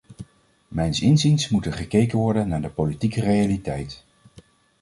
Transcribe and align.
Mijns 0.67 1.01
inziens 1.01 1.49
moet 1.49 1.65
er 1.65 1.73
gekeken 1.73 2.17
worden 2.17 2.47
naar 2.47 2.61
de 2.61 2.69
politieke 2.69 3.21
realiteit. 3.21 4.03